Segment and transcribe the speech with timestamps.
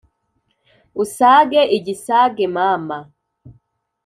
[1.03, 2.97] usage igisage mama